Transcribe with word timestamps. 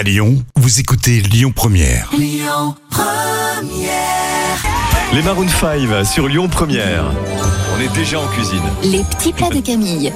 À 0.00 0.02
Lyon, 0.02 0.42
vous 0.56 0.80
écoutez 0.80 1.20
Lyon 1.20 1.52
Première. 1.54 2.10
Les 5.12 5.20
Maroon 5.20 5.46
5 5.46 6.06
sur 6.06 6.26
Lyon 6.26 6.48
Première. 6.48 7.12
On 7.76 7.80
est 7.82 7.94
déjà 7.94 8.18
en 8.18 8.26
cuisine. 8.28 8.62
Les 8.82 9.04
petits 9.04 9.34
plats 9.34 9.50
de 9.50 9.60
Camille. 9.60 10.10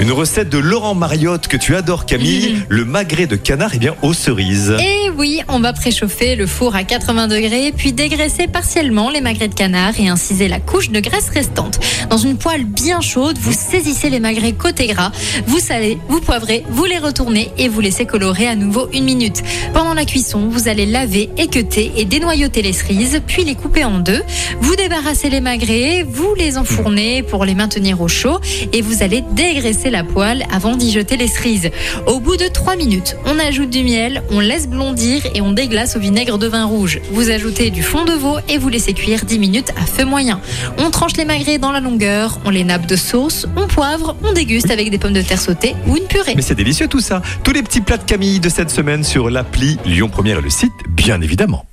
Une 0.00 0.12
recette 0.12 0.48
de 0.48 0.56
Laurent 0.56 0.94
Mariotte 0.94 1.46
que 1.46 1.58
tu 1.58 1.76
adores 1.76 2.06
Camille, 2.06 2.62
le 2.70 2.86
magret 2.86 3.26
de 3.26 3.36
canard 3.36 3.74
et 3.74 3.78
bien 3.78 3.94
aux 4.00 4.14
cerises. 4.14 4.74
Et 4.80 5.10
oui, 5.10 5.42
on 5.48 5.60
va 5.60 5.74
préchauffer 5.74 6.36
le 6.36 6.46
four 6.46 6.74
à 6.74 6.84
80 6.84 7.28
degrés, 7.28 7.70
puis 7.76 7.92
dégraisser 7.92 8.46
partiellement 8.46 9.10
les 9.10 9.20
magrets 9.20 9.48
de 9.48 9.54
canard 9.54 10.00
et 10.00 10.08
inciser 10.08 10.48
la 10.48 10.58
couche 10.58 10.88
de 10.88 11.00
graisse 11.00 11.28
restante. 11.28 11.80
Dans 12.08 12.16
une 12.16 12.38
poêle 12.38 12.64
bien 12.64 13.02
chaude, 13.02 13.36
vous 13.36 13.52
saisissez 13.52 14.08
les 14.08 14.20
magrets 14.20 14.52
côté 14.52 14.86
gras, 14.86 15.12
vous 15.46 15.58
salez, 15.58 15.98
vous 16.08 16.22
poivrez, 16.22 16.64
vous 16.70 16.86
les 16.86 16.98
retournez 16.98 17.50
et 17.58 17.68
vous 17.68 17.82
laissez 17.82 18.06
colorer 18.06 18.46
à 18.46 18.56
nouveau 18.56 18.88
une 18.94 19.04
minute. 19.04 19.42
Pendant 19.74 19.92
la 19.92 20.06
cuisson, 20.06 20.48
vous 20.48 20.68
allez 20.68 20.86
laver, 20.86 21.28
équeuter 21.36 21.92
et 21.96 22.06
dénoyauter 22.06 22.62
les 22.62 22.72
cerises, 22.72 23.20
puis 23.26 23.44
les 23.44 23.54
couper 23.54 23.84
en 23.84 23.98
deux. 23.98 24.22
Vous 24.62 24.76
débarrassez 24.76 25.28
les 25.28 25.42
magrets, 25.42 26.06
vous 26.08 26.34
les 26.38 26.56
enfournez 26.56 27.22
pour 27.22 27.44
les 27.44 27.54
maintenir 27.54 28.00
au 28.00 28.08
chaud 28.08 28.40
et 28.72 28.80
vous 28.80 29.02
allez 29.02 29.22
dégraisser 29.32 29.89
la 29.90 30.04
poêle 30.04 30.46
avant 30.52 30.76
d'y 30.76 30.92
jeter 30.92 31.16
les 31.16 31.28
cerises. 31.28 31.70
Au 32.06 32.20
bout 32.20 32.36
de 32.36 32.46
3 32.48 32.76
minutes, 32.76 33.16
on 33.26 33.38
ajoute 33.38 33.70
du 33.70 33.82
miel, 33.82 34.22
on 34.30 34.40
laisse 34.40 34.68
blondir 34.68 35.22
et 35.34 35.40
on 35.40 35.52
déglace 35.52 35.96
au 35.96 36.00
vinaigre 36.00 36.38
de 36.38 36.46
vin 36.46 36.64
rouge. 36.64 37.00
Vous 37.12 37.30
ajoutez 37.30 37.70
du 37.70 37.82
fond 37.82 38.04
de 38.04 38.12
veau 38.12 38.38
et 38.48 38.58
vous 38.58 38.68
laissez 38.68 38.92
cuire 38.92 39.24
10 39.24 39.38
minutes 39.38 39.70
à 39.76 39.86
feu 39.86 40.04
moyen. 40.04 40.40
On 40.78 40.90
tranche 40.90 41.16
les 41.16 41.24
magrets 41.24 41.58
dans 41.58 41.72
la 41.72 41.80
longueur, 41.80 42.38
on 42.44 42.50
les 42.50 42.64
nappe 42.64 42.86
de 42.86 42.96
sauce, 42.96 43.46
on 43.56 43.66
poivre, 43.66 44.16
on 44.22 44.32
déguste 44.32 44.70
avec 44.70 44.90
des 44.90 44.98
pommes 44.98 45.12
de 45.12 45.22
terre 45.22 45.40
sautées 45.40 45.74
ou 45.86 45.96
une 45.96 46.04
purée. 46.04 46.34
Mais 46.36 46.42
c'est 46.42 46.54
délicieux 46.54 46.88
tout 46.88 47.00
ça. 47.00 47.22
Tous 47.42 47.52
les 47.52 47.62
petits 47.62 47.80
plats 47.80 47.98
de 47.98 48.04
Camille 48.04 48.40
de 48.40 48.48
cette 48.48 48.70
semaine 48.70 49.04
sur 49.04 49.30
l'appli 49.30 49.78
Lyon 49.84 50.08
Première 50.08 50.38
et 50.38 50.42
le 50.42 50.50
site, 50.50 50.72
bien 50.88 51.20
évidemment. 51.20 51.66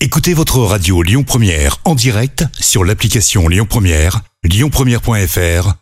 Écoutez 0.00 0.34
votre 0.34 0.58
radio 0.58 1.02
Lyon 1.02 1.22
Première 1.22 1.78
en 1.84 1.94
direct 1.94 2.44
sur 2.58 2.84
l'application 2.84 3.48
Lyon 3.48 3.66
Première, 3.68 4.20
lyonpremière.fr 4.42 5.81